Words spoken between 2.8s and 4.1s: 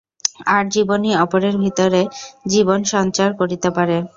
সঞ্চার করিতে পারে।